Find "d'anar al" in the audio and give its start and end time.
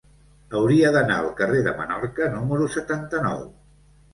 0.95-1.29